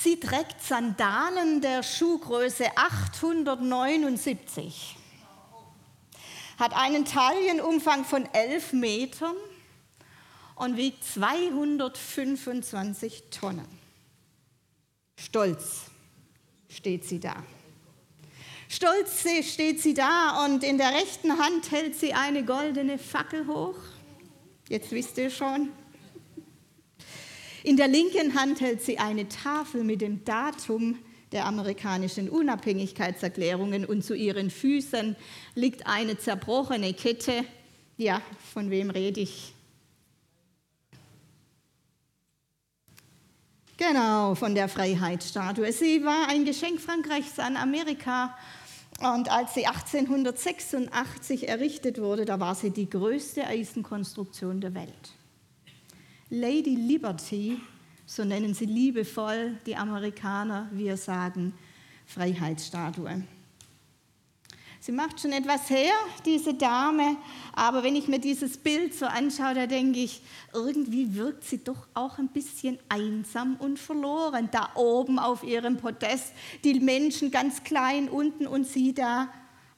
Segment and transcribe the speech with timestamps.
[0.00, 4.96] Sie trägt Sandalen der Schuhgröße 879,
[6.56, 9.34] hat einen Taillenumfang von 11 Metern
[10.54, 13.66] und wiegt 225 Tonnen.
[15.18, 15.86] Stolz
[16.68, 17.34] steht sie da.
[18.68, 23.74] Stolz steht sie da und in der rechten Hand hält sie eine goldene Fackel hoch.
[24.68, 25.72] Jetzt wisst ihr schon.
[27.68, 30.96] In der linken Hand hält sie eine Tafel mit dem Datum
[31.32, 35.14] der amerikanischen Unabhängigkeitserklärungen und zu ihren Füßen
[35.54, 37.44] liegt eine zerbrochene Kette.
[37.98, 38.22] Ja,
[38.54, 39.52] von wem rede ich?
[43.76, 45.70] Genau, von der Freiheitsstatue.
[45.70, 48.34] Sie war ein Geschenk Frankreichs an Amerika.
[49.00, 55.17] Und als sie 1886 errichtet wurde, da war sie die größte Eisenkonstruktion der Welt.
[56.30, 57.58] Lady Liberty,
[58.04, 61.54] so nennen sie liebevoll die Amerikaner, wir sagen
[62.06, 63.22] Freiheitsstatue.
[64.80, 65.92] Sie macht schon etwas her,
[66.24, 67.16] diese Dame,
[67.52, 71.86] aber wenn ich mir dieses Bild so anschaue, da denke ich, irgendwie wirkt sie doch
[71.94, 74.48] auch ein bisschen einsam und verloren.
[74.52, 79.28] Da oben auf ihrem Podest, die Menschen ganz klein unten und sie da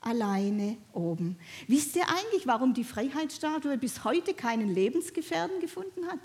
[0.00, 1.36] alleine oben.
[1.66, 6.20] Wisst ihr eigentlich, warum die Freiheitsstatue bis heute keinen Lebensgefährden gefunden hat?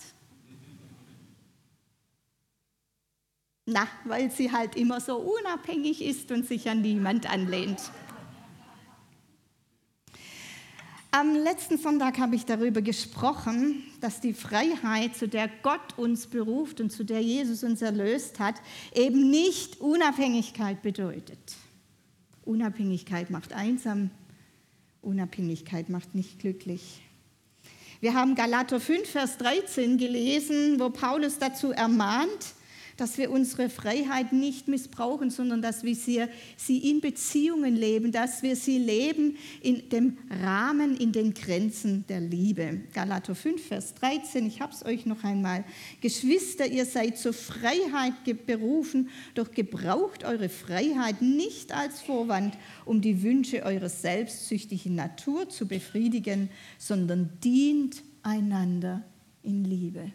[3.66, 7.80] Na, weil sie halt immer so unabhängig ist und sich an niemand anlehnt.
[11.10, 16.82] Am letzten Sonntag habe ich darüber gesprochen, dass die Freiheit, zu der Gott uns beruft
[16.82, 18.56] und zu der Jesus uns erlöst hat,
[18.94, 21.40] eben nicht Unabhängigkeit bedeutet.
[22.46, 24.12] Unabhängigkeit macht einsam,
[25.02, 27.02] Unabhängigkeit macht nicht glücklich.
[28.00, 32.54] Wir haben Galater 5, Vers 13 gelesen, wo Paulus dazu ermahnt,
[32.98, 38.56] dass wir unsere Freiheit nicht missbrauchen, sondern dass wir sie, in Beziehungen leben, dass wir
[38.56, 42.82] sie leben in dem Rahmen, in den Grenzen der Liebe.
[42.94, 45.64] Galater 5, Vers 13, ich habe es euch noch einmal.
[46.02, 48.14] Geschwister, ihr seid zur Freiheit
[48.46, 55.68] berufen, doch gebraucht eure Freiheit nicht als Vorwand, um die Wünsche eurer selbstsüchtigen Natur zu
[55.68, 59.04] befriedigen, sondern dient einander
[59.44, 60.12] in Liebe.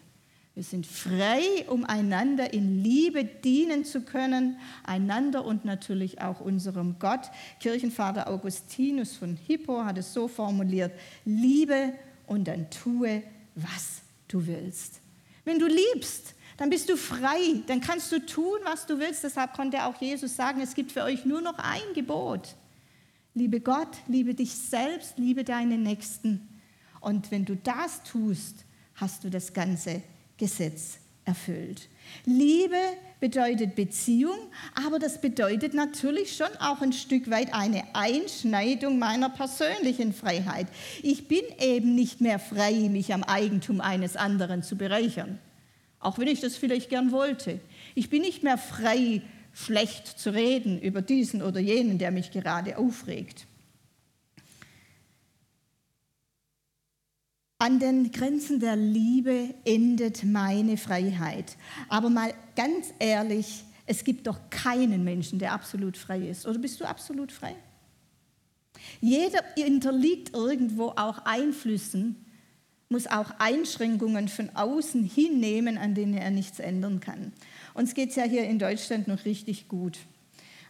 [0.53, 6.99] Wir sind frei, um einander in Liebe dienen zu können, einander und natürlich auch unserem
[6.99, 7.31] Gott.
[7.61, 10.91] Kirchenvater Augustinus von Hippo hat es so formuliert,
[11.23, 11.93] liebe
[12.27, 13.23] und dann tue,
[13.55, 14.99] was du willst.
[15.45, 19.23] Wenn du liebst, dann bist du frei, dann kannst du tun, was du willst.
[19.23, 22.55] Deshalb konnte auch Jesus sagen, es gibt für euch nur noch ein Gebot.
[23.33, 26.49] Liebe Gott, liebe dich selbst, liebe deine Nächsten.
[26.99, 30.03] Und wenn du das tust, hast du das Ganze
[30.41, 31.87] Gesetz erfüllt.
[32.25, 32.75] Liebe
[33.19, 34.37] bedeutet Beziehung,
[34.73, 40.65] aber das bedeutet natürlich schon auch ein Stück weit eine Einschneidung meiner persönlichen Freiheit.
[41.03, 45.37] Ich bin eben nicht mehr frei, mich am Eigentum eines anderen zu bereichern,
[45.99, 47.59] auch wenn ich das vielleicht gern wollte.
[47.93, 49.21] Ich bin nicht mehr frei,
[49.53, 53.45] schlecht zu reden über diesen oder jenen, der mich gerade aufregt.
[57.61, 61.57] An den Grenzen der Liebe endet meine Freiheit.
[61.89, 66.47] Aber mal ganz ehrlich, es gibt doch keinen Menschen, der absolut frei ist.
[66.47, 67.55] Oder bist du absolut frei?
[68.99, 72.25] Jeder unterliegt irgendwo auch Einflüssen,
[72.89, 77.31] muss auch Einschränkungen von außen hinnehmen, an denen er nichts ändern kann.
[77.75, 79.99] Uns geht es ja hier in Deutschland noch richtig gut.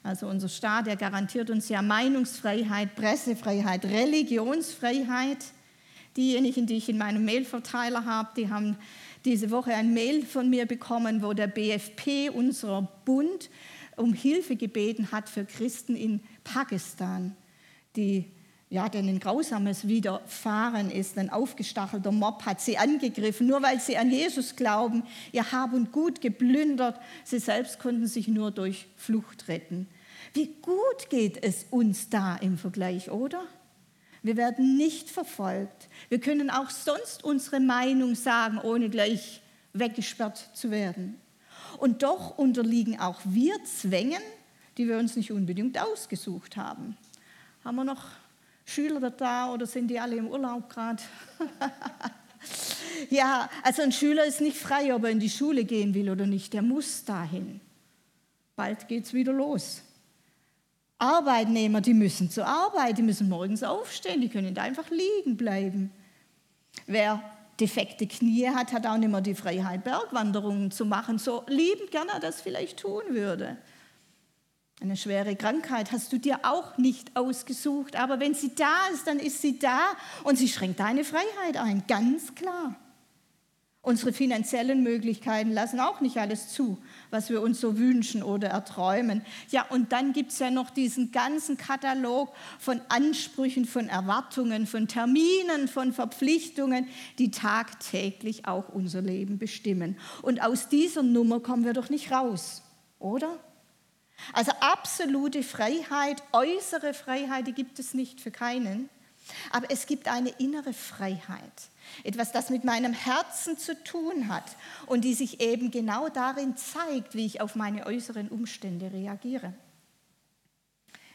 [0.03, 5.37] Also unser Staat, der garantiert uns ja Meinungsfreiheit, Pressefreiheit, Religionsfreiheit.
[6.17, 8.77] Diejenigen, die ich in meinem Mailverteiler habe, die haben
[9.23, 13.49] diese Woche ein Mail von mir bekommen, wo der BFP, unser Bund,
[13.95, 17.35] um Hilfe gebeten hat für Christen in Pakistan,
[17.95, 18.31] die
[18.71, 21.17] ja, denen Grausames widerfahren ist.
[21.17, 25.03] Ein aufgestachelter Mob hat sie angegriffen, nur weil sie an Jesus glauben.
[25.33, 26.97] Ihr Hab und Gut geplündert.
[27.25, 29.87] Sie selbst konnten sich nur durch Flucht retten.
[30.33, 33.43] Wie gut geht es uns da im Vergleich, oder?
[34.23, 35.89] Wir werden nicht verfolgt.
[36.09, 39.41] Wir können auch sonst unsere Meinung sagen, ohne gleich
[39.73, 41.19] weggesperrt zu werden.
[41.77, 44.21] Und doch unterliegen auch wir Zwängen,
[44.77, 46.97] die wir uns nicht unbedingt ausgesucht haben.
[47.63, 48.03] Haben wir noch
[48.65, 51.01] Schüler da oder sind die alle im Urlaub gerade?
[53.09, 56.27] ja, also ein Schüler ist nicht frei, ob er in die Schule gehen will oder
[56.27, 56.53] nicht.
[56.53, 57.59] Der muss dahin.
[58.55, 59.81] Bald geht es wieder los.
[61.01, 65.91] Arbeitnehmer, die müssen zur Arbeit, die müssen morgens aufstehen, die können da einfach liegen bleiben.
[66.85, 67.21] Wer
[67.59, 72.11] defekte Knie hat, hat auch nicht mehr die Freiheit, Bergwanderungen zu machen, so liebend gerne
[72.13, 73.57] er das vielleicht tun würde.
[74.79, 79.19] Eine schwere Krankheit hast du dir auch nicht ausgesucht, aber wenn sie da ist, dann
[79.19, 79.79] ist sie da
[80.23, 82.75] und sie schränkt deine Freiheit ein, ganz klar.
[83.83, 86.77] Unsere finanziellen Möglichkeiten lassen auch nicht alles zu,
[87.09, 89.25] was wir uns so wünschen oder erträumen.
[89.49, 94.87] Ja, und dann gibt es ja noch diesen ganzen Katalog von Ansprüchen, von Erwartungen, von
[94.87, 99.97] Terminen, von Verpflichtungen, die tagtäglich auch unser Leben bestimmen.
[100.21, 102.61] Und aus dieser Nummer kommen wir doch nicht raus,
[102.99, 103.39] oder?
[104.33, 108.91] Also absolute Freiheit, äußere Freiheit, die gibt es nicht für keinen.
[109.51, 111.69] Aber es gibt eine innere Freiheit.
[112.03, 114.55] Etwas, das mit meinem Herzen zu tun hat
[114.85, 119.53] und die sich eben genau darin zeigt, wie ich auf meine äußeren Umstände reagiere.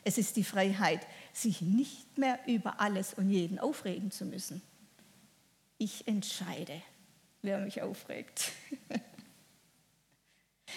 [0.05, 1.01] Es ist die Freiheit,
[1.33, 4.63] sich nicht mehr über alles und jeden aufregen zu müssen.
[5.79, 6.81] Ich entscheide,
[7.43, 8.53] wer mich aufregt.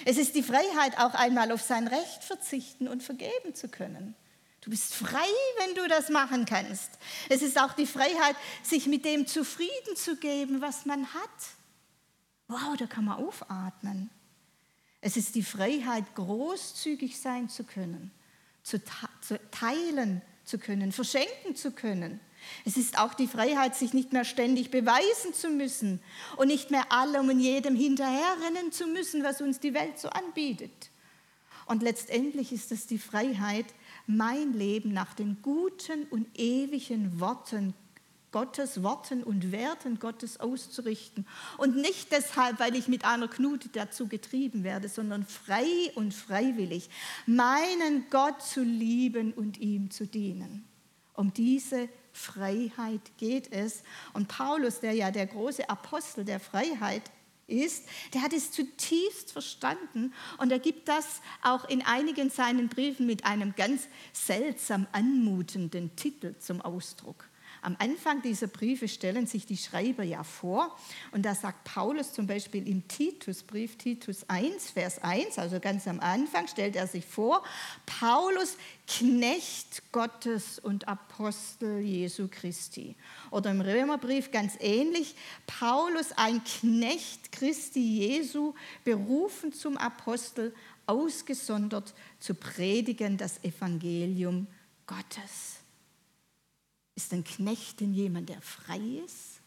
[0.05, 4.15] Es ist die Freiheit, auch einmal auf sein Recht verzichten und vergeben zu können.
[4.61, 5.27] Du bist frei,
[5.57, 6.91] wenn du das machen kannst.
[7.29, 11.29] Es ist auch die Freiheit, sich mit dem zufrieden zu geben, was man hat.
[12.47, 14.09] Wow, da kann man aufatmen.
[15.01, 18.11] Es ist die Freiheit, großzügig sein zu können,
[18.63, 18.81] zu,
[19.51, 22.19] teilen zu können, verschenken zu können.
[22.65, 26.01] Es ist auch die Freiheit, sich nicht mehr ständig beweisen zu müssen
[26.37, 30.89] und nicht mehr allem und jedem hinterherrennen zu müssen, was uns die Welt so anbietet.
[31.65, 33.65] Und letztendlich ist es die Freiheit,
[34.09, 37.73] mein Leben nach den guten und ewigen Worten
[38.31, 41.27] Gottes Worten und Werten Gottes auszurichten.
[41.57, 46.89] Und nicht deshalb, weil ich mit einer Knute dazu getrieben werde, sondern frei und freiwillig,
[47.25, 50.67] meinen Gott zu lieben und ihm zu dienen.
[51.13, 53.83] Um diese Freiheit geht es.
[54.13, 57.03] Und Paulus, der ja der große Apostel der Freiheit
[57.49, 63.05] ist, der hat es zutiefst verstanden und er gibt das auch in einigen seinen Briefen
[63.05, 67.28] mit einem ganz seltsam anmutenden Titel zum Ausdruck.
[67.61, 70.75] Am Anfang dieser Briefe stellen sich die Schreiber ja vor
[71.11, 75.99] und da sagt Paulus zum Beispiel im Titusbrief, Titus 1, Vers 1, also ganz am
[75.99, 77.43] Anfang stellt er sich vor,
[77.85, 78.57] Paulus,
[78.87, 82.95] Knecht Gottes und Apostel Jesu Christi.
[83.29, 85.15] Oder im Römerbrief ganz ähnlich,
[85.45, 88.53] Paulus, ein Knecht Christi Jesu,
[88.83, 90.53] berufen zum Apostel,
[90.85, 94.47] ausgesondert zu predigen das Evangelium
[94.87, 95.58] Gottes.
[96.99, 99.39] Ist ein Knecht denn jemand, der frei ist?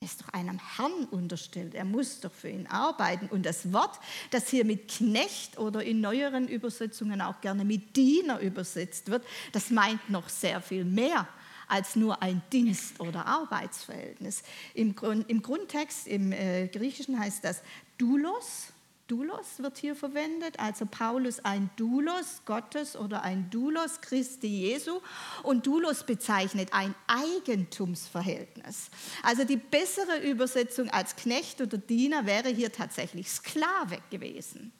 [0.00, 1.74] Er ist doch einem Herrn unterstellt.
[1.74, 3.26] Er muss doch für ihn arbeiten.
[3.26, 4.00] Und das Wort,
[4.30, 9.22] das hier mit Knecht oder in neueren Übersetzungen auch gerne mit Diener übersetzt wird,
[9.52, 11.28] das meint noch sehr viel mehr
[11.68, 14.42] als nur ein Dienst- oder Arbeitsverhältnis.
[14.72, 17.60] Im, Grund, im Grundtext, im äh, Griechischen heißt das
[17.98, 18.69] Doulos
[19.10, 25.00] Doulos wird hier verwendet, also Paulus ein Doulos Gottes oder ein Doulos Christi Jesu.
[25.42, 28.90] Und Doulos bezeichnet ein Eigentumsverhältnis.
[29.24, 34.72] Also die bessere Übersetzung als Knecht oder Diener wäre hier tatsächlich Sklave gewesen.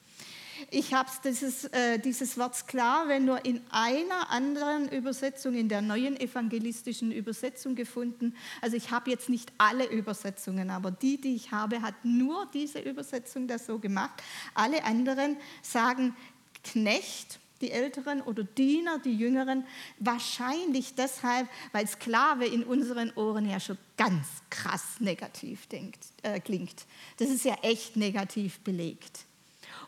[0.73, 6.19] Ich habe dieses, äh, dieses Wort Sklave nur in einer anderen Übersetzung, in der neuen
[6.19, 8.37] evangelistischen Übersetzung gefunden.
[8.61, 12.79] Also ich habe jetzt nicht alle Übersetzungen, aber die, die ich habe, hat nur diese
[12.79, 14.23] Übersetzung das so gemacht.
[14.55, 16.15] Alle anderen sagen
[16.63, 19.65] Knecht, die Älteren oder Diener, die Jüngeren,
[19.99, 26.87] wahrscheinlich deshalb, weil Sklave in unseren Ohren ja schon ganz krass negativ denkt, äh, klingt.
[27.17, 29.27] Das ist ja echt negativ belegt.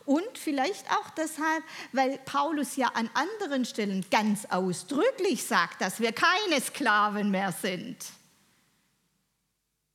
[0.05, 6.11] Und vielleicht auch deshalb, weil Paulus ja an anderen Stellen ganz ausdrücklich sagt, dass wir
[6.11, 7.97] keine Sklaven mehr sind,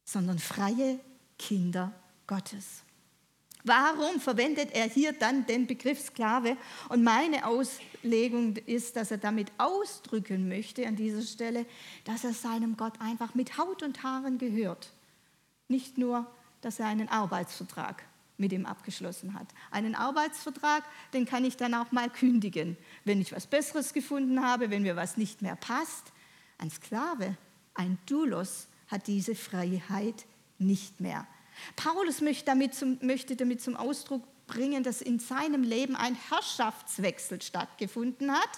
[0.04, 0.98] sondern freie
[1.38, 1.92] Kinder
[2.26, 2.82] Gottes.
[3.64, 6.56] Warum verwendet er hier dann den Begriff Sklave?
[6.88, 11.66] Und meine Auslegung ist, dass er damit ausdrücken möchte an dieser Stelle,
[12.04, 14.90] dass er seinem Gott einfach mit Haut und Haaren gehört.
[15.68, 16.26] Nicht nur,
[16.62, 18.02] dass er einen Arbeitsvertrag
[18.38, 19.48] mit ihm abgeschlossen hat.
[19.70, 24.70] Einen Arbeitsvertrag, den kann ich dann auch mal kündigen, wenn ich was Besseres gefunden habe,
[24.70, 26.12] wenn mir was nicht mehr passt.
[26.56, 27.36] Ein Sklave,
[27.74, 30.26] ein Doulos hat diese Freiheit
[30.58, 31.26] nicht mehr.
[31.76, 37.40] Paulus möchte damit zum, möchte damit zum Ausdruck bringen, dass in seinem Leben ein Herrschaftswechsel
[37.40, 38.50] stattgefunden hat.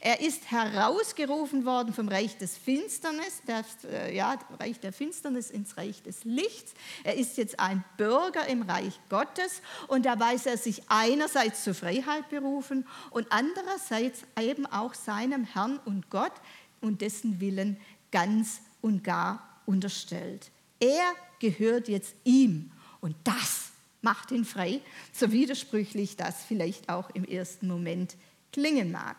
[0.00, 5.76] Er ist herausgerufen worden vom Reich des Finsternis, der, äh, ja, Reich der Finsternis ins
[5.76, 6.72] Reich des Lichts.
[7.04, 11.74] Er ist jetzt ein Bürger im Reich Gottes und da weiß er sich einerseits zur
[11.74, 16.32] Freiheit berufen und andererseits eben auch seinem Herrn und Gott
[16.80, 17.76] und dessen Willen
[18.10, 20.50] ganz und gar unterstellt.
[20.80, 23.61] Er gehört jetzt ihm und das
[24.02, 24.80] macht ihn frei,
[25.12, 28.16] so widersprüchlich das vielleicht auch im ersten Moment
[28.52, 29.16] klingen mag.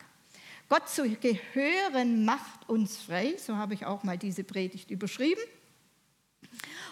[0.69, 5.43] Gott zu gehören macht uns frei, so habe ich auch mal diese Predigt überschrieben.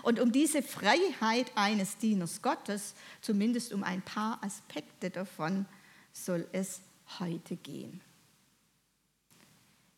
[0.03, 5.65] Und um diese Freiheit eines Dieners Gottes, zumindest um ein paar Aspekte davon,
[6.13, 6.81] soll es
[7.19, 8.01] heute gehen.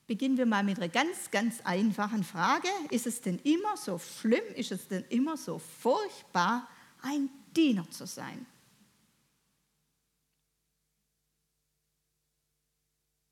[0.05, 2.67] Beginnen wir mal mit einer ganz, ganz einfachen Frage.
[2.89, 6.67] Ist es denn immer so schlimm, ist es denn immer so furchtbar,
[7.01, 8.45] ein Diener zu sein?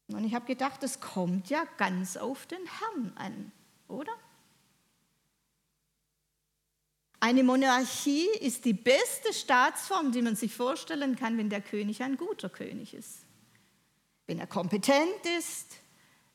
[0.07, 3.51] Und ich habe gedacht, es kommt ja ganz auf den Herrn an,
[3.87, 4.11] oder?
[7.19, 12.17] Eine Monarchie ist die beste Staatsform, die man sich vorstellen kann, wenn der König ein
[12.17, 13.19] guter König ist.
[14.25, 15.67] Wenn er kompetent ist,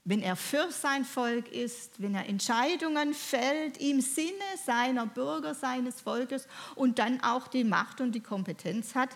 [0.07, 4.33] wenn er für sein Volk ist, wenn er Entscheidungen fällt im Sinne
[4.65, 9.11] seiner Bürger, seines Volkes und dann auch die Macht und die Kompetenz hat,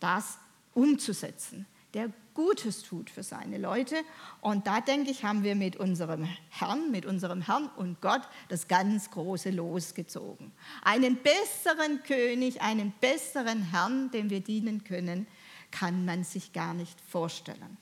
[0.00, 0.38] das
[0.72, 3.96] umzusetzen der Gutes tut für seine Leute.
[4.40, 8.68] Und da denke ich, haben wir mit unserem Herrn, mit unserem Herrn und Gott das
[8.68, 10.52] ganz große Los gezogen.
[10.82, 15.26] Einen besseren König, einen besseren Herrn, dem wir dienen können,
[15.70, 17.76] kann man sich gar nicht vorstellen.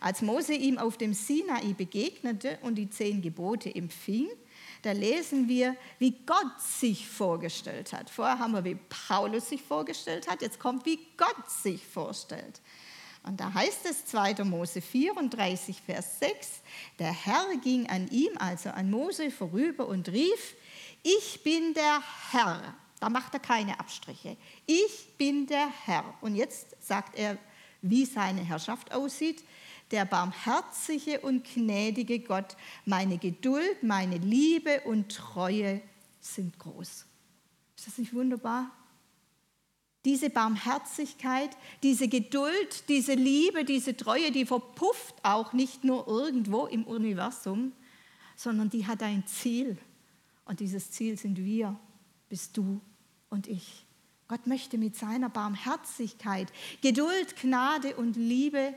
[0.00, 4.28] Als Mose ihm auf dem Sinai begegnete und die zehn Gebote empfing,
[4.82, 8.10] da lesen wir, wie Gott sich vorgestellt hat.
[8.10, 12.60] Vorher haben wir, wie Paulus sich vorgestellt hat, jetzt kommt, wie Gott sich vorstellt.
[13.22, 14.44] Und da heißt es 2.
[14.44, 16.60] Mose 34, Vers 6,
[16.98, 20.54] der Herr ging an ihm, also an Mose, vorüber und rief,
[21.02, 22.74] ich bin der Herr.
[23.00, 24.36] Da macht er keine Abstriche.
[24.66, 26.04] Ich bin der Herr.
[26.20, 27.38] Und jetzt sagt er,
[27.82, 29.44] wie seine Herrschaft aussieht.
[29.94, 35.80] Der barmherzige und gnädige Gott, meine Geduld, meine Liebe und Treue
[36.20, 37.06] sind groß.
[37.76, 38.72] Ist das nicht wunderbar?
[40.04, 41.50] Diese Barmherzigkeit,
[41.84, 47.70] diese Geduld, diese Liebe, diese Treue, die verpufft auch nicht nur irgendwo im Universum,
[48.34, 49.78] sondern die hat ein Ziel.
[50.44, 51.78] Und dieses Ziel sind wir,
[52.28, 52.80] bist du
[53.30, 53.86] und ich.
[54.26, 58.74] Gott möchte mit seiner Barmherzigkeit, Geduld, Gnade und Liebe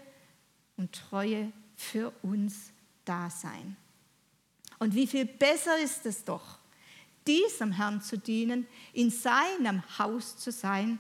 [0.78, 2.72] und Treue für uns
[3.06, 3.76] da sein.
[4.80, 6.60] Und wie viel besser ist es doch,
[7.26, 11.00] diesem Herrn zu dienen, in seinem Haus zu sein,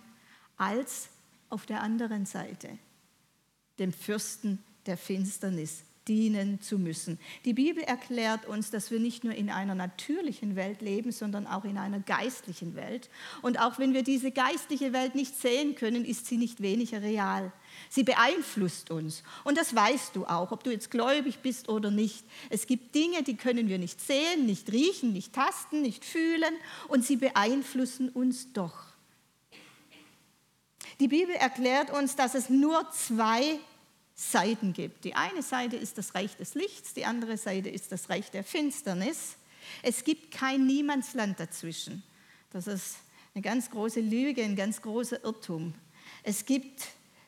[0.57, 1.10] als
[1.50, 2.77] auf der anderen Seite
[3.79, 7.19] dem Fürsten der Finsternis dienen zu müssen.
[7.45, 11.65] Die Bibel erklärt uns, dass wir nicht nur in einer natürlichen Welt leben, sondern auch
[11.65, 13.09] in einer geistlichen Welt.
[13.41, 17.51] Und auch wenn wir diese geistliche Welt nicht sehen können, ist sie nicht weniger real.
[17.89, 19.23] Sie beeinflusst uns.
[19.43, 22.25] Und das weißt du auch, ob du jetzt gläubig bist oder nicht.
[22.49, 26.53] Es gibt Dinge, die können wir nicht sehen, nicht riechen, nicht tasten, nicht fühlen.
[26.87, 28.87] Und sie beeinflussen uns doch.
[30.99, 33.59] Die Bibel erklärt uns, dass es nur zwei
[34.19, 35.05] Seiten gibt.
[35.05, 38.43] Die eine Seite ist das Reich des Lichts, die andere Seite ist das Reich der
[38.43, 39.38] Finsternis.
[39.83, 42.01] Es gibt kein Niemandsland dazwischen.
[42.51, 42.95] Das ist
[43.36, 45.75] eine ganz große Lüge, ein ganz großer Irrtum.
[46.24, 46.88] Es gibt,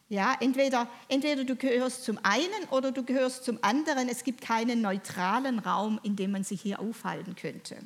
[0.09, 4.09] ja, entweder, entweder du gehörst zum einen oder du gehörst zum anderen.
[4.09, 7.77] Es gibt keinen neutralen Raum, in dem man sich hier aufhalten könnte.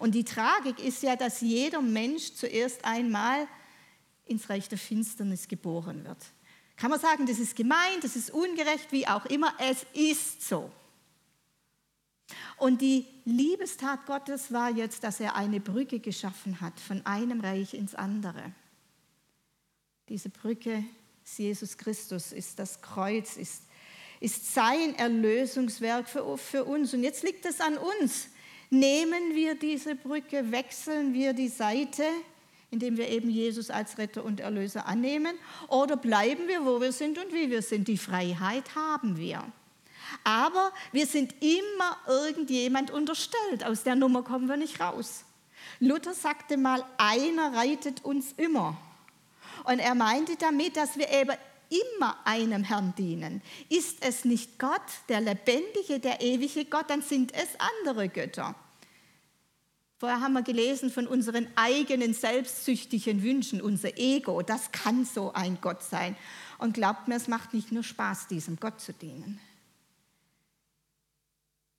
[0.00, 3.46] Und die Tragik ist ja, dass jeder Mensch zuerst einmal
[4.26, 6.18] ins Reich der Finsternis geboren wird.
[6.80, 10.72] Kann man sagen, das ist gemein, das ist ungerecht, wie auch immer, es ist so.
[12.56, 17.74] Und die Liebestat Gottes war jetzt, dass er eine Brücke geschaffen hat von einem Reich
[17.74, 18.52] ins andere.
[20.08, 20.82] Diese Brücke
[21.22, 23.64] ist Jesus Christus, ist das Kreuz, ist,
[24.18, 26.94] ist sein Erlösungswerk für, für uns.
[26.94, 28.28] Und jetzt liegt es an uns.
[28.70, 32.04] Nehmen wir diese Brücke, wechseln wir die Seite
[32.70, 35.36] indem wir eben Jesus als Retter und Erlöser annehmen,
[35.68, 37.88] oder bleiben wir, wo wir sind und wie wir sind.
[37.88, 39.44] Die Freiheit haben wir.
[40.24, 43.64] Aber wir sind immer irgendjemand unterstellt.
[43.64, 45.24] Aus der Nummer kommen wir nicht raus.
[45.78, 48.76] Luther sagte mal, einer reitet uns immer.
[49.64, 51.36] Und er meinte damit, dass wir eben
[51.68, 53.42] immer einem Herrn dienen.
[53.68, 57.48] Ist es nicht Gott, der lebendige, der ewige Gott, dann sind es
[57.78, 58.54] andere Götter.
[60.00, 64.40] Vorher haben wir gelesen von unseren eigenen selbstsüchtigen Wünschen, unser Ego.
[64.40, 66.16] Das kann so ein Gott sein.
[66.56, 69.38] Und glaubt mir, es macht nicht nur Spaß, diesem Gott zu dienen.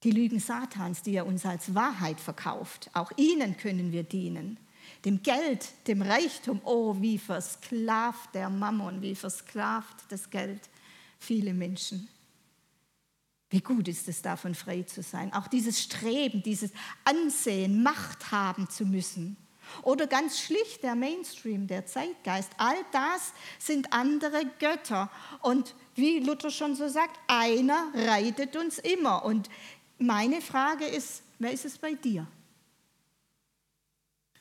[0.04, 4.58] Die Lügen Satans, die er uns als Wahrheit verkauft, auch ihnen können wir dienen.
[5.04, 10.62] Dem Geld, dem Reichtum, oh, wie versklavt der Mammon, wie versklavt das Geld
[11.18, 12.08] viele Menschen.
[13.52, 15.34] Wie gut ist es, davon frei zu sein.
[15.34, 16.72] Auch dieses Streben, dieses
[17.04, 19.36] Ansehen, Macht haben zu müssen.
[19.84, 22.50] Oder ganz schlicht der Mainstream, der Zeitgeist.
[22.58, 25.12] All das sind andere Götter.
[25.42, 29.26] Und wie Luther schon so sagt, einer reitet uns immer.
[29.26, 29.50] Und
[29.98, 32.26] meine Frage ist, wer ist es bei dir?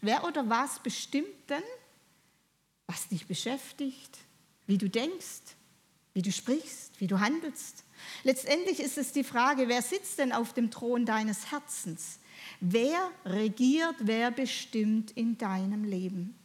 [0.01, 1.63] Wer oder was bestimmt denn,
[2.87, 4.19] was dich beschäftigt,
[4.67, 5.57] wie du denkst,
[6.15, 7.85] wie du sprichst, wie du handelst?
[8.23, 12.19] Letztendlich ist es die Frage, wer sitzt denn auf dem Thron deines Herzens?
[12.61, 16.39] Wer regiert, wer bestimmt in deinem Leben?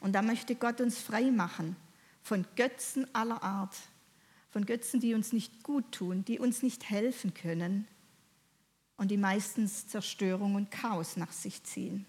[0.00, 1.76] Und da möchte Gott uns frei machen
[2.22, 3.76] von Götzen aller Art,
[4.50, 7.86] von Götzen, die uns nicht gut tun, die uns nicht helfen können
[8.96, 12.06] und die meistens Zerstörung und Chaos nach sich ziehen.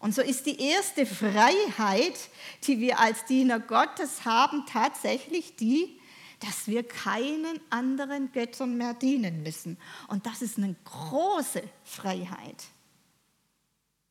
[0.00, 2.30] Und so ist die erste Freiheit,
[2.64, 5.97] die wir als Diener Gottes haben, tatsächlich die,
[6.40, 9.76] dass wir keinen anderen Göttern mehr dienen müssen.
[10.08, 12.64] Und das ist eine große Freiheit.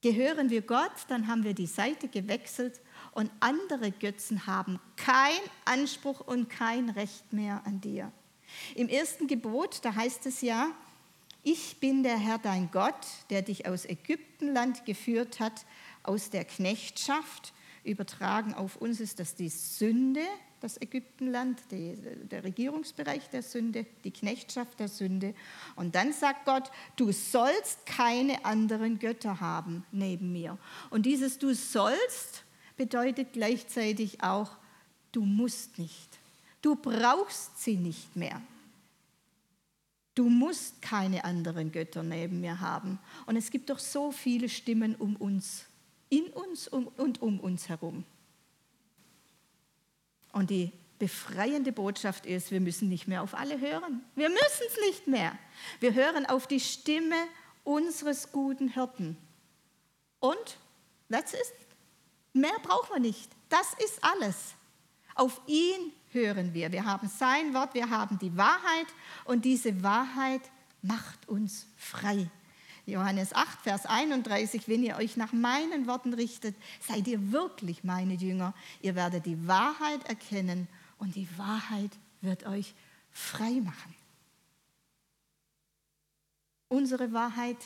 [0.01, 2.81] Gehören wir Gott, dann haben wir die Seite gewechselt
[3.13, 8.11] und andere Götzen haben keinen Anspruch und kein Recht mehr an dir.
[8.75, 10.69] Im ersten Gebot, da heißt es ja,
[11.43, 15.65] ich bin der Herr dein Gott, der dich aus Ägyptenland geführt hat,
[16.03, 17.53] aus der Knechtschaft.
[17.87, 20.21] Übertragen auf uns ist das die Sünde,
[20.59, 21.95] das Ägyptenland, die,
[22.29, 25.35] der Regierungsbereich der Sünde, die Knechtschaft der Sünde.
[25.75, 30.57] Und dann sagt Gott, du sollst keine anderen Götter haben neben mir.
[30.89, 32.43] Und dieses du sollst
[32.75, 34.51] bedeutet gleichzeitig auch,
[35.11, 36.19] du musst nicht.
[36.61, 38.41] Du brauchst sie nicht mehr.
[40.15, 42.97] Du musst keine anderen Götter neben mir haben.
[43.27, 45.66] Und es gibt doch so viele Stimmen um uns,
[46.09, 48.05] in uns und um uns herum.
[50.31, 54.03] Und die befreiende Botschaft ist, wir müssen nicht mehr auf alle hören.
[54.15, 55.37] Wir müssen es nicht mehr.
[55.79, 57.15] Wir hören auf die Stimme
[57.63, 59.17] unseres guten Hirten.
[60.19, 60.57] Und,
[61.09, 61.53] that's it.
[62.33, 63.29] Mehr brauchen wir nicht.
[63.49, 64.53] Das ist alles.
[65.15, 66.71] Auf ihn hören wir.
[66.71, 68.87] Wir haben sein Wort, wir haben die Wahrheit
[69.25, 70.41] und diese Wahrheit
[70.81, 72.29] macht uns frei.
[72.87, 78.13] Johannes 8, Vers 31, wenn ihr euch nach meinen Worten richtet, seid ihr wirklich meine
[78.13, 78.53] Jünger.
[78.81, 82.73] Ihr werdet die Wahrheit erkennen und die Wahrheit wird euch
[83.11, 83.93] frei machen.
[86.69, 87.57] Unsere Wahrheit,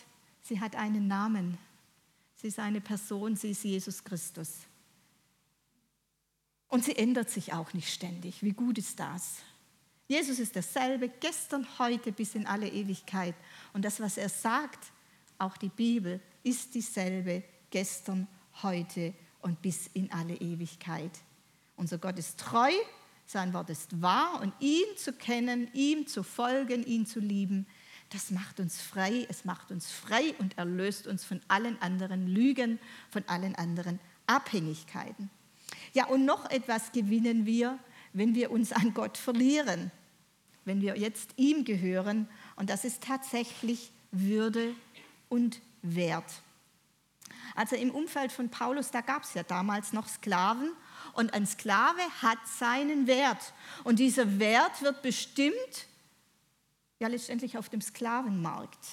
[0.41, 1.59] sie hat einen Namen.
[2.35, 4.61] Sie ist eine Person, sie ist Jesus Christus.
[6.67, 8.41] Und sie ändert sich auch nicht ständig.
[8.41, 9.35] Wie gut ist das?
[10.07, 13.35] Jesus ist dasselbe, gestern, heute bis in alle Ewigkeit.
[13.73, 14.91] Und das, was er sagt,
[15.41, 18.27] auch die Bibel ist dieselbe gestern,
[18.63, 21.11] heute und bis in alle Ewigkeit.
[21.75, 22.71] Unser Gott ist treu,
[23.25, 27.65] sein Wort ist wahr und ihn zu kennen, ihm zu folgen, ihn zu lieben,
[28.11, 29.25] das macht uns frei.
[29.29, 32.77] Es macht uns frei und erlöst uns von allen anderen Lügen,
[33.09, 35.29] von allen anderen Abhängigkeiten.
[35.93, 37.79] Ja, und noch etwas gewinnen wir,
[38.13, 39.91] wenn wir uns an Gott verlieren,
[40.65, 42.27] wenn wir jetzt ihm gehören.
[42.57, 44.75] Und das ist tatsächlich Würde
[45.31, 46.31] und Wert.
[47.55, 50.71] Also im Umfeld von Paulus, da gab es ja damals noch Sklaven
[51.13, 53.53] und ein Sklave hat seinen Wert.
[53.83, 55.87] Und dieser Wert wird bestimmt
[56.99, 58.85] ja letztendlich auf dem Sklavenmarkt.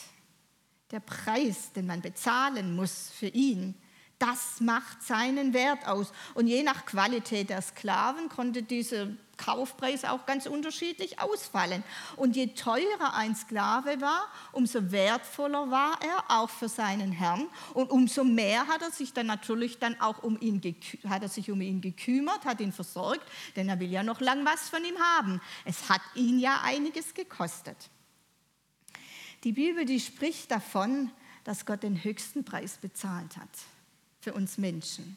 [0.90, 3.74] Der Preis, den man bezahlen muss für ihn,
[4.18, 6.12] das macht seinen Wert aus.
[6.34, 11.82] Und je nach Qualität der Sklaven konnte dieser Kaufpreis auch ganz unterschiedlich ausfallen.
[12.16, 17.46] Und je teurer ein Sklave war, umso wertvoller war er auch für seinen Herrn.
[17.72, 20.60] Und umso mehr hat er sich dann natürlich dann auch um ihn,
[21.08, 24.44] hat er sich um ihn gekümmert, hat ihn versorgt, denn er will ja noch lang
[24.44, 25.40] was von ihm haben.
[25.64, 27.76] Es hat ihn ja einiges gekostet.
[29.44, 31.10] Die Bibel, die spricht davon,
[31.44, 33.48] dass Gott den höchsten Preis bezahlt hat
[34.20, 35.16] für uns Menschen,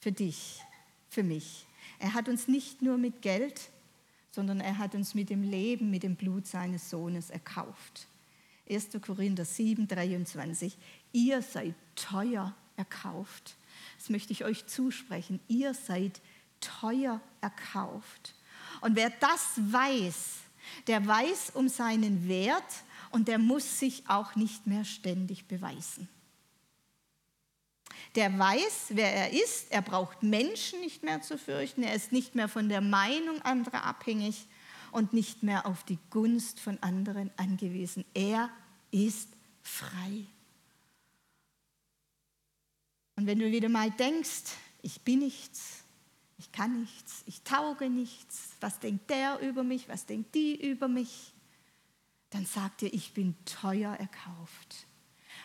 [0.00, 0.60] für dich,
[1.08, 1.64] für mich.
[2.02, 3.70] Er hat uns nicht nur mit Geld,
[4.32, 8.08] sondern er hat uns mit dem Leben, mit dem Blut seines Sohnes erkauft.
[8.68, 8.88] 1.
[9.00, 10.76] Korinther 7, 23.
[11.12, 13.54] Ihr seid teuer erkauft.
[13.98, 15.38] Das möchte ich euch zusprechen.
[15.46, 16.20] Ihr seid
[16.60, 18.34] teuer erkauft.
[18.80, 20.40] Und wer das weiß,
[20.88, 26.08] der weiß um seinen Wert und der muss sich auch nicht mehr ständig beweisen
[28.14, 32.34] der weiß, wer er ist, er braucht Menschen nicht mehr zu fürchten, er ist nicht
[32.34, 34.46] mehr von der Meinung anderer abhängig
[34.90, 38.04] und nicht mehr auf die Gunst von anderen angewiesen.
[38.12, 38.50] Er
[38.90, 39.28] ist
[39.62, 40.26] frei.
[43.16, 45.84] Und wenn du wieder mal denkst, ich bin nichts,
[46.38, 50.88] ich kann nichts, ich tauge nichts, was denkt der über mich, was denkt die über
[50.88, 51.32] mich,
[52.30, 54.86] dann sagt dir, ich bin teuer erkauft.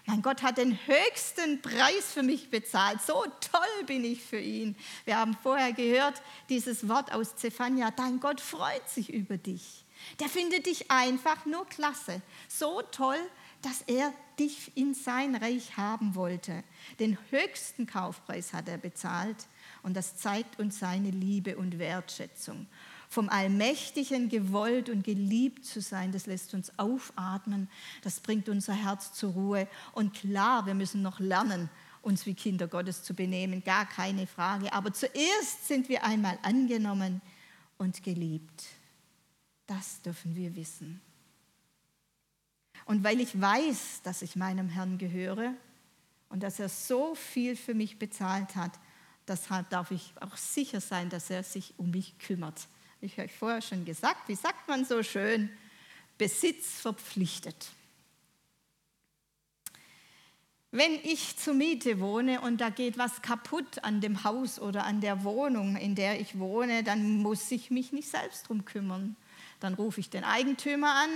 [0.09, 3.01] Mein Gott hat den höchsten Preis für mich bezahlt.
[3.01, 4.77] So toll bin ich für ihn.
[5.03, 9.83] Wir haben vorher gehört, dieses Wort aus Zephania, dein Gott freut sich über dich.
[10.21, 12.21] Der findet dich einfach nur klasse.
[12.47, 13.19] So toll,
[13.61, 16.63] dass er dich in sein Reich haben wollte.
[17.01, 19.47] Den höchsten Kaufpreis hat er bezahlt
[19.83, 22.67] und das zeigt uns seine Liebe und Wertschätzung
[23.09, 27.69] vom Allmächtigen gewollt und geliebt zu sein, das lässt uns aufatmen,
[28.01, 29.67] das bringt unser Herz zur Ruhe.
[29.93, 31.69] Und klar, wir müssen noch lernen,
[32.01, 34.71] uns wie Kinder Gottes zu benehmen, gar keine Frage.
[34.73, 37.21] Aber zuerst sind wir einmal angenommen
[37.77, 38.63] und geliebt.
[39.67, 41.01] Das dürfen wir wissen.
[42.85, 45.53] Und weil ich weiß, dass ich meinem Herrn gehöre
[46.29, 48.71] und dass er so viel für mich bezahlt hat,
[49.27, 52.67] deshalb darf ich auch sicher sein, dass er sich um mich kümmert
[53.01, 55.49] ich habe vorher schon gesagt, wie sagt man so schön,
[56.17, 57.67] Besitz verpflichtet.
[60.71, 64.99] Wenn ich zur Miete wohne und da geht was kaputt an dem Haus oder an
[64.99, 69.15] der Wohnung, in der ich wohne, dann muss ich mich nicht selbst darum kümmern.
[69.59, 71.09] Dann rufe ich den Eigentümer an,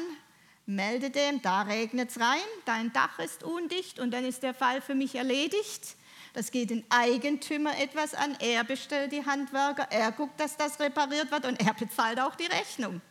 [0.65, 4.81] melde dem, da regnet es rein, dein Dach ist undicht und dann ist der Fall
[4.81, 5.97] für mich erledigt.
[6.33, 8.37] Das geht den Eigentümer etwas an.
[8.39, 12.45] Er bestellt die Handwerker, er guckt, dass das repariert wird und er bezahlt auch die
[12.45, 13.01] Rechnung.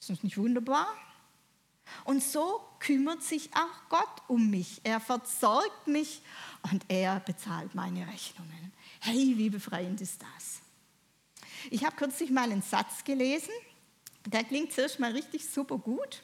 [0.00, 0.88] Ist das nicht wunderbar?
[2.04, 4.80] Und so kümmert sich auch Gott um mich.
[4.82, 6.22] Er versorgt mich
[6.70, 8.72] und er bezahlt meine Rechnungen.
[9.00, 10.60] Hey, wie befreiend ist das?
[11.70, 13.52] Ich habe kürzlich mal einen Satz gelesen,
[14.26, 16.22] der klingt zuerst mal richtig super gut.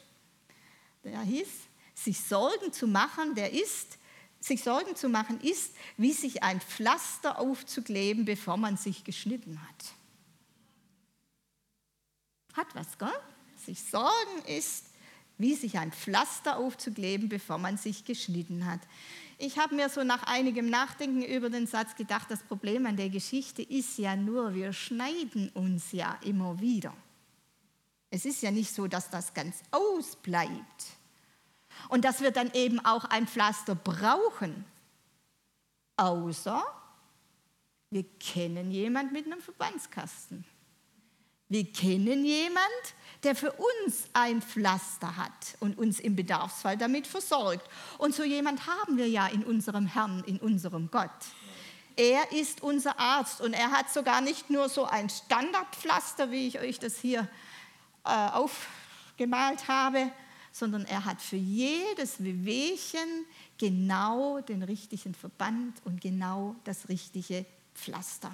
[1.03, 1.47] Der hieß,
[1.95, 3.97] sich Sorgen zu machen, der ist,
[4.39, 9.93] sich Sorgen zu machen ist, wie sich ein Pflaster aufzukleben, bevor man sich geschnitten hat.
[12.53, 13.09] Hat was, gell?
[13.65, 14.85] Sich Sorgen ist,
[15.37, 18.79] wie sich ein Pflaster aufzukleben, bevor man sich geschnitten hat.
[19.37, 23.09] Ich habe mir so nach einigem Nachdenken über den Satz gedacht, das Problem an der
[23.09, 26.93] Geschichte ist ja nur, wir schneiden uns ja immer wieder.
[28.09, 30.98] Es ist ja nicht so, dass das ganz ausbleibt
[31.87, 34.65] und dass wir dann eben auch ein Pflaster brauchen.
[35.97, 36.63] Außer
[37.91, 40.45] wir kennen jemand mit einem Verbandskasten.
[41.47, 42.63] Wir kennen jemand,
[43.23, 47.67] der für uns ein Pflaster hat und uns im Bedarfsfall damit versorgt.
[47.97, 51.09] Und so jemand haben wir ja in unserem Herrn, in unserem Gott.
[51.95, 56.59] Er ist unser Arzt und er hat sogar nicht nur so ein Standardpflaster, wie ich
[56.59, 57.27] euch das hier
[58.05, 60.11] äh, aufgemalt habe,
[60.51, 63.25] sondern er hat für jedes Wehwehchen
[63.57, 68.31] genau den richtigen Verband und genau das richtige Pflaster.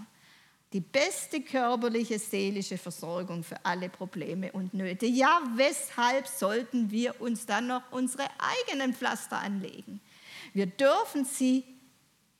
[0.73, 5.05] Die beste körperliche, seelische Versorgung für alle Probleme und Nöte.
[5.05, 8.27] Ja, weshalb sollten wir uns dann noch unsere
[8.67, 10.01] eigenen Pflaster anlegen?
[10.53, 11.63] Wir dürfen sie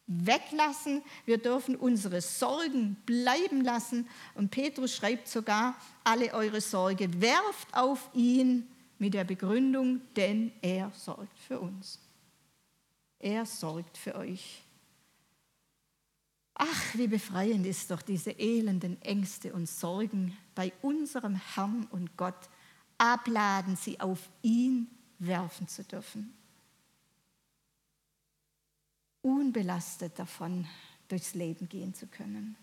[0.07, 4.07] weglassen, wir dürfen unsere Sorgen bleiben lassen.
[4.35, 10.91] Und Petrus schreibt sogar, alle eure Sorge werft auf ihn, mit der Begründung, denn er
[10.91, 11.99] sorgt für uns.
[13.19, 14.63] Er sorgt für euch.
[16.53, 22.49] Ach, wie befreiend ist doch diese elenden Ängste und Sorgen bei unserem Herrn und Gott
[22.97, 24.88] abladen, sie auf ihn
[25.19, 26.34] werfen zu dürfen.
[29.21, 30.65] Unbelastet davon
[31.10, 32.55] durchs Leben gehen zu können.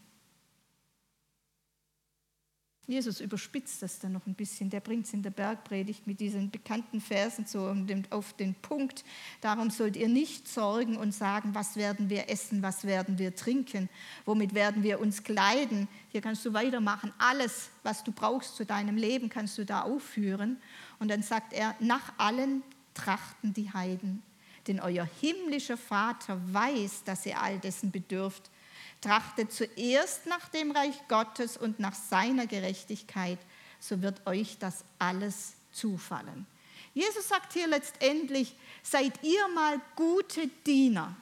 [2.88, 4.68] Jesus überspitzt das dann noch ein bisschen.
[4.68, 7.74] Der bringt es in der Bergpredigt mit diesen bekannten Versen so
[8.10, 9.04] auf den Punkt.
[9.40, 13.88] Darum sollt ihr nicht sorgen und sagen, was werden wir essen, was werden wir trinken,
[14.24, 15.86] womit werden wir uns kleiden.
[16.08, 17.12] Hier kannst du weitermachen.
[17.18, 20.60] Alles, was du brauchst zu deinem Leben, kannst du da aufführen.
[20.98, 22.62] Und dann sagt er, nach allen
[22.94, 24.22] trachten die Heiden.
[24.66, 28.50] Denn euer himmlischer Vater weiß, dass ihr all dessen bedürft.
[29.02, 33.38] Trachtet zuerst nach dem Reich Gottes und nach seiner Gerechtigkeit,
[33.80, 36.46] so wird euch das alles zufallen.
[36.94, 41.16] Jesus sagt hier letztendlich, seid ihr mal gute Diener.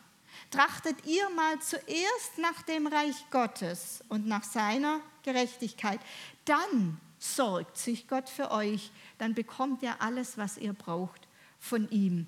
[0.51, 6.01] Trachtet ihr mal zuerst nach dem Reich Gottes und nach seiner Gerechtigkeit.
[6.45, 8.91] Dann sorgt sich Gott für euch.
[9.19, 12.27] Dann bekommt ihr alles, was ihr braucht von ihm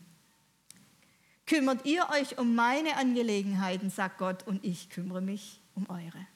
[1.47, 6.27] kümmert ihr euch um meine Angelegenheiten, sagt Gott, und ich kümmere mich um eure.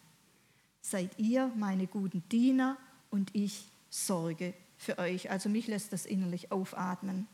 [0.80, 2.76] Seid ihr meine guten Diener
[3.10, 5.30] und ich sorge für euch.
[5.30, 7.26] Also mich lässt das innerlich aufatmen.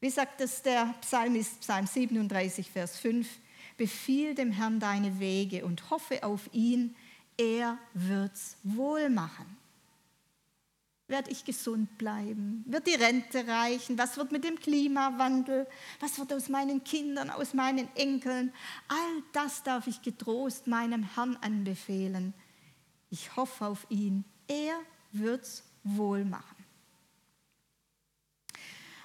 [0.00, 3.28] Wie sagt es der Psalmist, Psalm 37, Vers 5?
[3.76, 6.94] Befiehl dem Herrn deine Wege und hoffe auf ihn,
[7.36, 9.56] er wird's wohl machen.
[11.08, 12.64] Werde ich gesund bleiben?
[12.66, 13.96] Wird die Rente reichen?
[13.96, 15.68] Was wird mit dem Klimawandel?
[16.00, 18.52] Was wird aus meinen Kindern, aus meinen Enkeln?
[18.88, 22.34] All das darf ich getrost meinem Herrn anbefehlen.
[23.08, 24.24] Ich hoffe auf ihn.
[24.48, 24.74] Er
[25.12, 26.56] wird's wohl machen.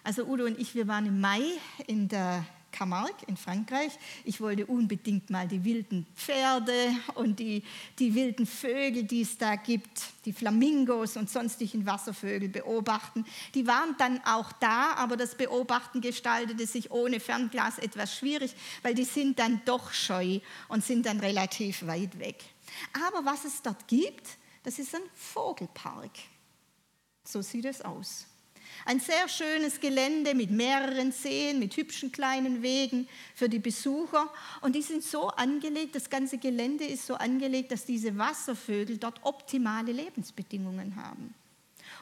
[0.03, 1.43] Also Udo und ich, wir waren im Mai
[1.85, 3.91] in der Camargue in Frankreich.
[4.23, 7.63] Ich wollte unbedingt mal die wilden Pferde und die,
[7.99, 13.25] die wilden Vögel, die es da gibt, die Flamingos und sonstigen Wasservögel beobachten.
[13.53, 18.93] Die waren dann auch da, aber das Beobachten gestaltete sich ohne Fernglas etwas schwierig, weil
[18.93, 22.43] die sind dann doch scheu und sind dann relativ weit weg.
[23.07, 24.27] Aber was es dort gibt,
[24.63, 26.11] das ist ein Vogelpark.
[27.23, 28.25] So sieht es aus.
[28.85, 34.31] Ein sehr schönes Gelände mit mehreren Seen, mit hübschen kleinen Wegen für die Besucher.
[34.61, 39.19] Und die sind so angelegt, das ganze Gelände ist so angelegt, dass diese Wasservögel dort
[39.23, 41.35] optimale Lebensbedingungen haben.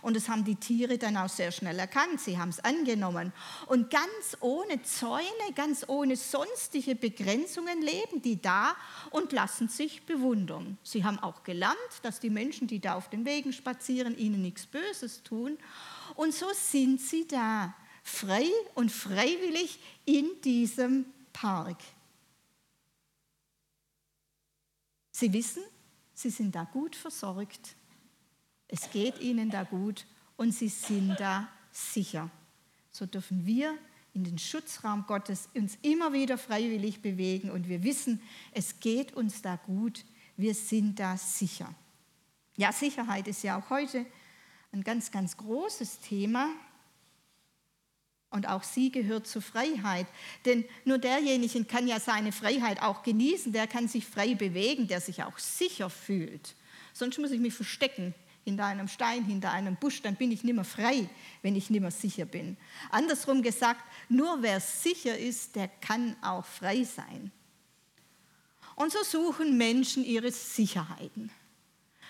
[0.02, 2.22] Und das haben die Tiere dann auch sehr schnell erkannt.
[2.22, 3.34] Sie haben es angenommen.
[3.68, 8.76] Und ganz ohne Zäune, ganz ohne sonstige Begrenzungen leben die da
[9.12, 10.78] und lassen sich bewundern.
[10.84, 14.66] Sie haben auch gelernt, dass die Menschen, die da auf den Wegen spazieren, ihnen nichts
[14.66, 15.58] Böses tun.
[16.16, 18.46] Und so sind sie da, frei
[18.76, 21.78] und freiwillig in diesem Park.
[25.12, 25.64] Sie wissen,
[26.14, 27.76] sie sind da gut versorgt.
[28.68, 30.06] Es geht ihnen da gut
[30.38, 32.30] und sie sind da sicher.
[32.92, 33.78] So dürfen wir
[34.14, 39.42] in den Schutzraum Gottes uns immer wieder freiwillig bewegen und wir wissen, es geht uns
[39.42, 40.06] da gut,
[40.38, 41.74] wir sind da sicher.
[42.58, 44.06] Ja, Sicherheit ist ja auch heute
[44.72, 46.50] ein ganz, ganz großes Thema.
[48.32, 50.06] Und auch sie gehört zur Freiheit.
[50.46, 55.02] Denn nur derjenige kann ja seine Freiheit auch genießen, der kann sich frei bewegen, der
[55.02, 56.56] sich auch sicher fühlt.
[56.94, 60.56] Sonst muss ich mich verstecken hinter einem Stein, hinter einem Busch, dann bin ich nicht
[60.56, 61.10] mehr frei,
[61.42, 62.58] wenn ich nicht mehr sicher bin.
[62.90, 67.32] Andersrum gesagt, nur wer sicher ist, der kann auch frei sein.
[68.76, 71.32] Und so suchen Menschen ihre Sicherheiten.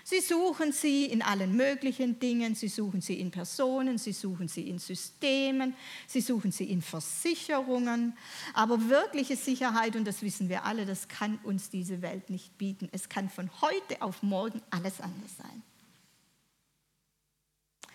[0.09, 4.67] Sie suchen sie in allen möglichen Dingen, sie suchen sie in Personen, sie suchen sie
[4.67, 5.75] in Systemen,
[6.07, 8.17] sie suchen sie in Versicherungen.
[8.55, 12.89] Aber wirkliche Sicherheit, und das wissen wir alle, das kann uns diese Welt nicht bieten.
[12.91, 15.61] Es kann von heute auf morgen alles anders sein.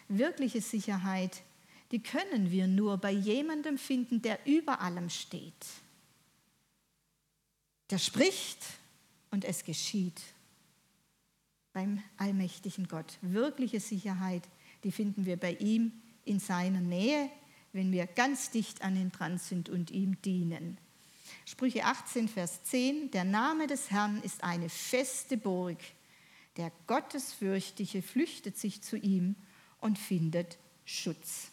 [0.07, 1.43] Wirkliche Sicherheit,
[1.91, 5.67] die können wir nur bei jemandem finden, der über allem steht.
[7.91, 8.61] Der spricht
[9.33, 10.21] und es geschieht
[11.75, 13.19] beim allmächtigen Gott.
[13.21, 14.49] Wirkliche Sicherheit,
[14.85, 15.93] die finden wir bei ihm
[16.25, 17.29] in seiner Nähe,
[17.75, 20.79] wenn wir ganz dicht an ihn dran sind und ihm dienen.
[21.45, 25.79] Sprüche 18, Vers 10, der Name des Herrn ist eine feste Burg.
[26.57, 29.35] Der Gottesfürchtige flüchtet sich zu ihm
[29.81, 31.51] und findet Schutz.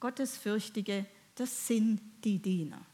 [0.00, 1.04] Gottesfürchtige,
[1.34, 2.84] das sind die Diener.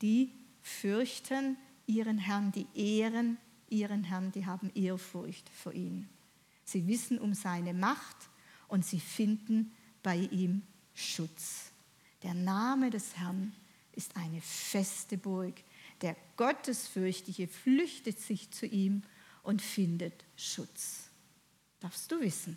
[0.00, 3.36] Die fürchten ihren Herrn, die ehren
[3.70, 6.08] ihren Herrn, die haben Ehrfurcht vor ihm.
[6.64, 8.16] Sie wissen um seine Macht
[8.68, 10.62] und sie finden bei ihm
[10.94, 11.72] Schutz.
[12.22, 13.52] Der Name des Herrn
[13.92, 15.54] ist eine feste Burg.
[16.02, 19.02] Der Gottesfürchtige flüchtet sich zu ihm
[19.42, 21.08] und findet Schutz.
[21.80, 22.56] Darfst du wissen.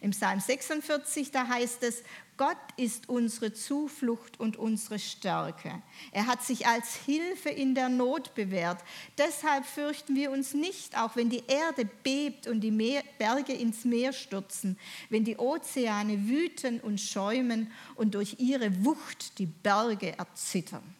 [0.00, 2.02] Im Psalm 46, da heißt es,
[2.36, 5.82] Gott ist unsere Zuflucht und unsere Stärke.
[6.10, 8.82] Er hat sich als Hilfe in der Not bewährt.
[9.18, 13.84] Deshalb fürchten wir uns nicht, auch wenn die Erde bebt und die Meer, Berge ins
[13.84, 14.78] Meer stürzen,
[15.10, 20.96] wenn die Ozeane wüten und schäumen und durch ihre Wucht die Berge erzittern.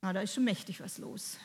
[0.00, 1.36] Na, da ist schon mächtig was los.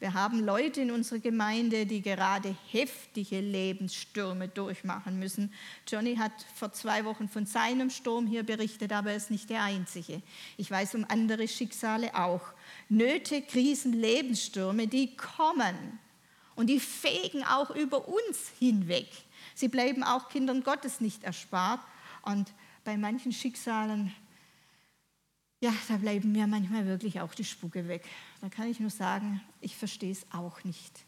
[0.00, 5.52] Wir haben Leute in unserer Gemeinde, die gerade heftige Lebensstürme durchmachen müssen.
[5.88, 9.64] Johnny hat vor zwei Wochen von seinem Sturm hier berichtet, aber er ist nicht der
[9.64, 10.22] einzige.
[10.56, 12.42] Ich weiß um andere Schicksale auch.
[12.88, 15.98] Nöte, Krisen, Lebensstürme, die kommen
[16.54, 19.08] und die fegen auch über uns hinweg.
[19.56, 21.80] Sie bleiben auch Kindern Gottes nicht erspart
[22.22, 22.52] und
[22.84, 24.14] bei manchen Schicksalen
[25.60, 28.04] ja, da bleiben mir manchmal wirklich auch die Spucke weg.
[28.40, 31.04] Da kann ich nur sagen, ich verstehe es auch nicht.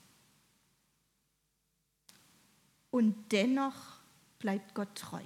[2.91, 3.77] Und dennoch
[4.41, 5.23] bleibt Gott treu.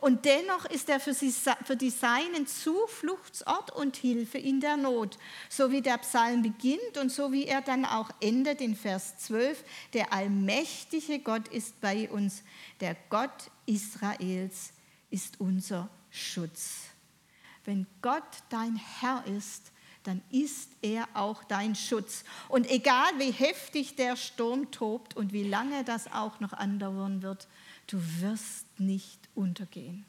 [0.00, 1.32] Und dennoch ist er für, sie,
[1.64, 5.18] für die Seinen Zufluchtsort und Hilfe in der Not.
[5.48, 9.64] So wie der Psalm beginnt und so wie er dann auch endet in Vers 12.
[9.94, 12.42] Der allmächtige Gott ist bei uns.
[12.80, 14.72] Der Gott Israels
[15.10, 16.91] ist unser Schutz.
[17.64, 19.72] Wenn Gott dein Herr ist,
[20.04, 22.24] dann ist er auch dein Schutz.
[22.48, 27.48] Und egal wie heftig der Sturm tobt und wie lange das auch noch andauern wird,
[27.86, 30.04] du wirst nicht untergehen.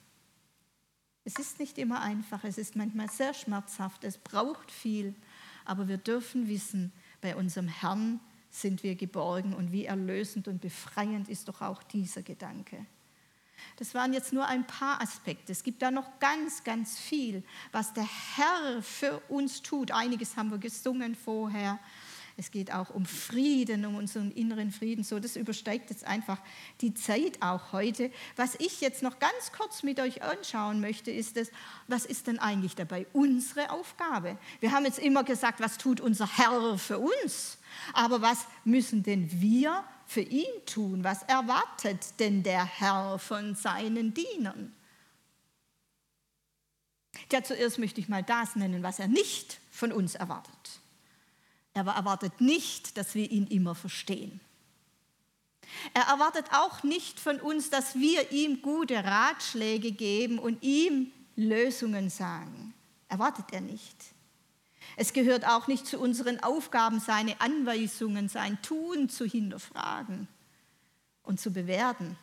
[1.25, 5.15] Es ist nicht immer einfach, es ist manchmal sehr schmerzhaft, es braucht viel,
[5.63, 11.29] aber wir dürfen wissen, bei unserem Herrn sind wir geborgen und wie erlösend und befreiend
[11.29, 12.85] ist doch auch dieser Gedanke.
[13.77, 15.51] Das waren jetzt nur ein paar Aspekte.
[15.51, 19.91] Es gibt da noch ganz, ganz viel, was der Herr für uns tut.
[19.91, 21.79] Einiges haben wir gesungen vorher.
[22.35, 25.03] Es geht auch um Frieden, um unseren inneren Frieden.
[25.03, 26.39] So, das übersteigt jetzt einfach
[26.81, 28.11] die Zeit auch heute.
[28.35, 31.51] Was ich jetzt noch ganz kurz mit euch anschauen möchte, ist das,
[31.87, 34.37] was ist denn eigentlich dabei unsere Aufgabe?
[34.61, 37.59] Wir haben jetzt immer gesagt, was tut unser Herr für uns?
[37.93, 41.03] Aber was müssen denn wir für ihn tun?
[41.03, 44.73] Was erwartet denn der Herr von seinen Dienern?
[47.31, 50.79] Ja, zuerst möchte ich mal das nennen, was er nicht von uns erwartet.
[51.73, 54.39] Er erwartet nicht, dass wir ihn immer verstehen.
[55.93, 62.11] Er erwartet auch nicht von uns, dass wir ihm gute Ratschläge geben und ihm Lösungen
[62.11, 62.75] sagen.
[63.09, 64.12] Erwartet er nicht.
[64.95, 70.27] Es gehört auch nicht zu unseren Aufgaben, seine Anweisungen, sein Tun zu hinterfragen
[71.23, 72.17] und zu bewerten.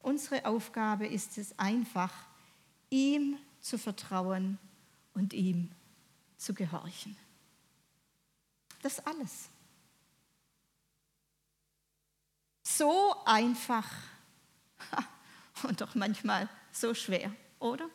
[0.00, 2.12] Unsere Aufgabe ist es einfach,
[2.90, 4.58] ihm zu vertrauen
[5.14, 5.70] und ihm
[6.36, 7.16] zu gehorchen.
[8.82, 9.48] Das alles.
[12.62, 13.88] So einfach
[15.64, 17.88] und doch manchmal so schwer, oder?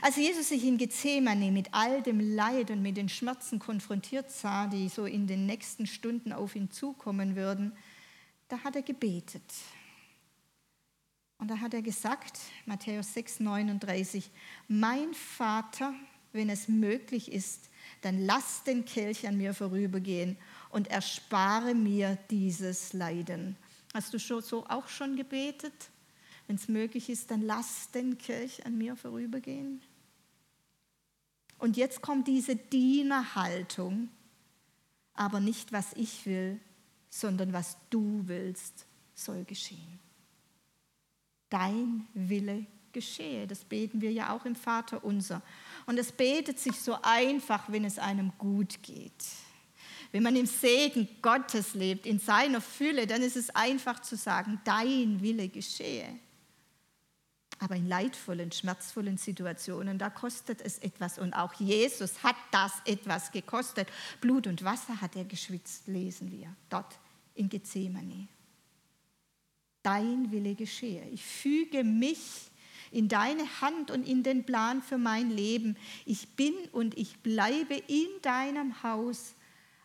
[0.00, 4.66] Als Jesus sich in Gethsemane mit all dem Leid und mit den Schmerzen konfrontiert sah,
[4.66, 7.76] die so in den nächsten Stunden auf ihn zukommen würden,
[8.48, 9.42] da hat er gebetet.
[11.38, 14.30] Und da hat er gesagt, Matthäus 6, 39,
[14.66, 15.94] mein Vater,
[16.32, 20.36] wenn es möglich ist, dann lass den Kelch an mir vorübergehen
[20.70, 23.56] und erspare mir dieses Leiden.
[23.94, 25.90] Hast du so auch schon gebetet?
[26.48, 29.82] Wenn es möglich ist, dann lass den Kelch an mir vorübergehen.
[31.58, 34.08] Und jetzt kommt diese Dienerhaltung,
[35.12, 36.58] aber nicht was ich will,
[37.10, 39.98] sondern was du willst, soll geschehen.
[41.50, 43.46] Dein Wille geschehe.
[43.46, 45.42] Das beten wir ja auch im Vater unser.
[45.84, 49.24] Und es betet sich so einfach, wenn es einem gut geht.
[50.12, 54.60] Wenn man im Segen Gottes lebt, in seiner Fülle, dann ist es einfach zu sagen,
[54.64, 56.18] dein Wille geschehe.
[57.60, 61.18] Aber in leidvollen, schmerzvollen Situationen, da kostet es etwas.
[61.18, 63.88] Und auch Jesus hat das etwas gekostet.
[64.20, 66.98] Blut und Wasser hat er geschwitzt, lesen wir dort
[67.34, 68.28] in Gethsemane.
[69.82, 71.08] Dein Wille geschehe.
[71.08, 72.50] Ich füge mich
[72.90, 75.76] in deine Hand und in den Plan für mein Leben.
[76.04, 79.34] Ich bin und ich bleibe in deinem Haus,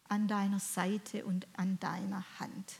[0.10, 2.74] an deiner Seite und an deiner Hand.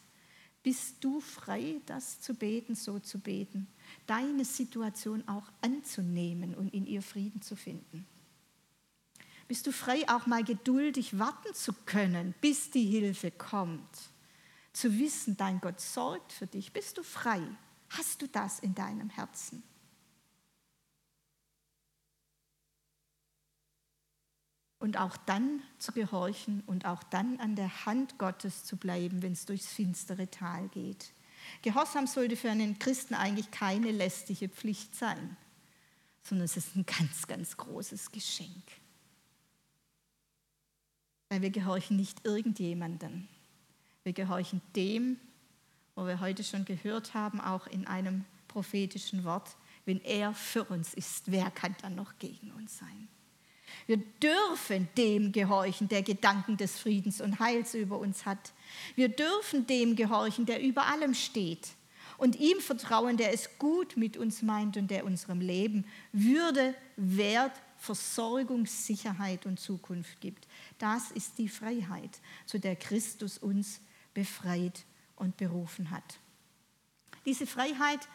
[0.62, 3.68] Bist du frei, das zu beten, so zu beten,
[4.08, 8.06] deine Situation auch anzunehmen und in ihr Frieden zu finden?
[9.48, 14.10] Bist du frei, auch mal geduldig warten zu können, bis die Hilfe kommt?
[14.72, 16.74] Zu wissen, dein Gott sorgt für dich.
[16.74, 17.42] Bist du frei?
[17.90, 19.64] Hast du das in deinem Herzen?
[24.84, 29.32] und auch dann zu gehorchen und auch dann an der Hand Gottes zu bleiben, wenn
[29.32, 31.14] es durchs finstere Tal geht.
[31.62, 35.38] Gehorsam sollte für einen Christen eigentlich keine lästige Pflicht sein,
[36.24, 38.64] sondern es ist ein ganz, ganz großes Geschenk.
[41.30, 43.28] Weil wir gehorchen nicht irgendjemandem.
[44.04, 45.20] Wir gehorchen dem,
[45.96, 50.94] wo wir heute schon gehört haben, auch in einem prophetischen Wort, wenn er für uns
[50.94, 53.08] ist, wer kann dann noch gegen uns sein?
[53.88, 58.54] Wir dürfen dem gehorchen, der Gedanken des Friedens und Heils über uns hat.
[58.96, 61.70] Wir dürfen dem gehorchen, der über allem steht.
[62.18, 67.54] Und ihm vertrauen, der es gut mit uns meint und der unserem Leben Würde, Wert,
[67.78, 70.48] Versorgung, Sicherheit und Zukunft gibt.
[70.78, 73.82] Das ist die Freiheit, zu der Christus uns
[74.14, 76.20] befreit und berufen hat.
[77.26, 78.08] Diese Freiheit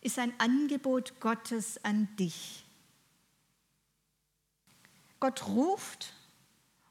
[0.00, 2.65] ist ein Angebot Gottes an dich.
[5.20, 6.12] Gott ruft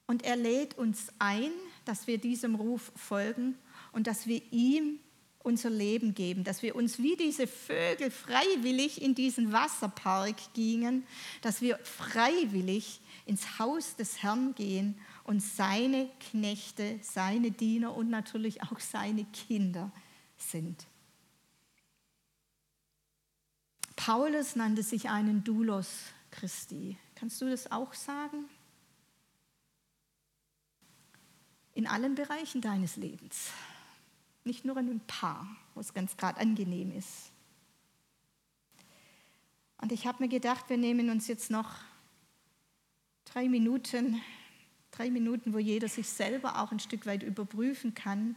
[0.08, 1.52] und er lädt uns ein,
[1.86, 3.58] dass wir diesem Ruf folgen
[3.92, 5.00] und dass wir ihm
[5.46, 11.06] unser Leben geben, dass wir uns wie diese Vögel freiwillig in diesen Wasserpark gingen,
[11.42, 18.64] dass wir freiwillig ins Haus des Herrn gehen und seine Knechte, seine Diener und natürlich
[18.64, 19.92] auch seine Kinder
[20.38, 20.88] sind.
[23.96, 25.90] Paulus nannte sich einen Doulos
[26.32, 28.46] Christi, Kannst du das auch sagen?
[31.74, 33.52] In allen Bereichen deines Lebens,
[34.44, 37.32] nicht nur in ein paar, wo es ganz gerade angenehm ist.
[39.82, 41.70] Und ich habe mir gedacht, wir nehmen uns jetzt noch
[43.26, 44.22] drei Minuten,
[44.92, 48.36] drei Minuten, wo jeder sich selber auch ein Stück weit überprüfen kann,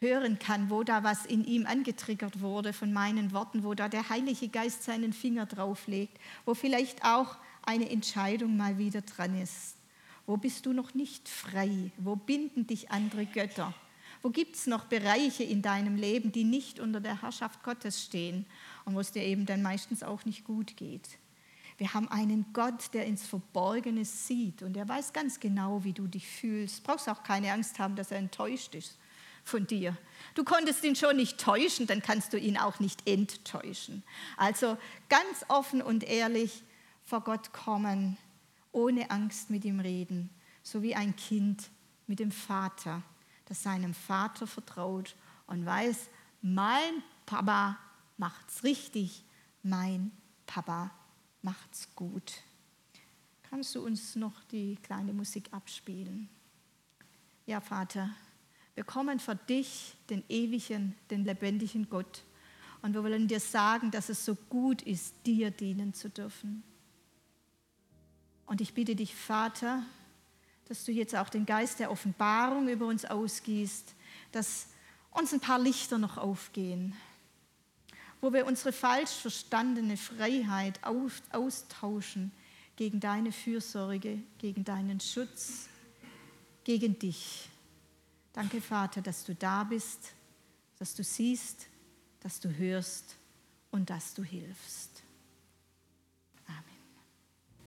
[0.00, 4.08] hören kann, wo da was in ihm angetriggert wurde von meinen Worten, wo da der
[4.08, 9.76] Heilige Geist seinen Finger drauflegt, wo vielleicht auch eine Entscheidung mal wieder dran ist.
[10.26, 11.90] Wo bist du noch nicht frei?
[11.98, 13.74] Wo binden dich andere Götter?
[14.22, 18.46] Wo gibt es noch Bereiche in deinem Leben, die nicht unter der Herrschaft Gottes stehen
[18.84, 21.18] und wo es dir eben dann meistens auch nicht gut geht?
[21.78, 26.06] Wir haben einen Gott, der ins Verborgene sieht und er weiß ganz genau, wie du
[26.06, 26.84] dich fühlst.
[26.84, 28.98] Brauchst auch keine Angst haben, dass er enttäuscht ist
[29.44, 29.96] von dir.
[30.34, 34.04] Du konntest ihn schon nicht täuschen, dann kannst du ihn auch nicht enttäuschen.
[34.36, 36.62] Also ganz offen und ehrlich
[37.12, 38.16] vor Gott kommen,
[38.72, 40.30] ohne Angst mit ihm reden,
[40.62, 41.68] so wie ein Kind
[42.06, 43.02] mit dem Vater,
[43.44, 45.14] das seinem Vater vertraut
[45.46, 46.08] und weiß,
[46.40, 47.78] mein Papa
[48.16, 49.26] macht's richtig,
[49.62, 50.10] mein
[50.46, 50.90] Papa
[51.42, 52.32] macht's gut.
[53.42, 56.30] Kannst du uns noch die kleine Musik abspielen?
[57.44, 58.08] Ja, Vater,
[58.74, 62.24] wir kommen vor dich, den ewigen, den lebendigen Gott.
[62.80, 66.64] Und wir wollen dir sagen, dass es so gut ist, dir dienen zu dürfen.
[68.46, 69.82] Und ich bitte dich, Vater,
[70.68, 73.94] dass du jetzt auch den Geist der Offenbarung über uns ausgießt,
[74.32, 74.66] dass
[75.10, 76.94] uns ein paar Lichter noch aufgehen,
[78.20, 80.80] wo wir unsere falsch verstandene Freiheit
[81.32, 82.32] austauschen
[82.76, 85.68] gegen deine Fürsorge, gegen deinen Schutz,
[86.64, 87.48] gegen dich.
[88.32, 90.12] Danke, Vater, dass du da bist,
[90.78, 91.66] dass du siehst,
[92.20, 93.16] dass du hörst
[93.70, 94.91] und dass du hilfst.